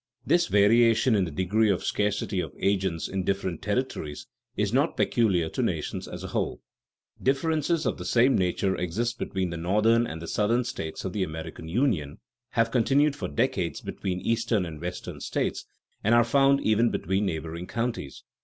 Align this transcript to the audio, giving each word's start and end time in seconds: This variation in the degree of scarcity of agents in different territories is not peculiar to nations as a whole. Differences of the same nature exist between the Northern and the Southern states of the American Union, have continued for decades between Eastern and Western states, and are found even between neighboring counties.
This 0.25 0.47
variation 0.47 1.13
in 1.13 1.25
the 1.25 1.29
degree 1.29 1.69
of 1.69 1.83
scarcity 1.83 2.39
of 2.39 2.55
agents 2.57 3.07
in 3.07 3.23
different 3.23 3.61
territories 3.61 4.25
is 4.57 4.73
not 4.73 4.97
peculiar 4.97 5.47
to 5.49 5.61
nations 5.61 6.07
as 6.07 6.23
a 6.23 6.29
whole. 6.29 6.59
Differences 7.21 7.85
of 7.85 7.99
the 7.99 8.03
same 8.05 8.35
nature 8.35 8.75
exist 8.75 9.19
between 9.19 9.51
the 9.51 9.57
Northern 9.57 10.07
and 10.07 10.19
the 10.19 10.27
Southern 10.27 10.63
states 10.63 11.05
of 11.05 11.13
the 11.13 11.21
American 11.21 11.67
Union, 11.67 12.19
have 12.53 12.71
continued 12.71 13.15
for 13.15 13.27
decades 13.27 13.79
between 13.79 14.19
Eastern 14.21 14.65
and 14.65 14.81
Western 14.81 15.19
states, 15.21 15.67
and 16.03 16.15
are 16.15 16.23
found 16.23 16.61
even 16.61 16.89
between 16.89 17.27
neighboring 17.27 17.67
counties. 17.67 18.23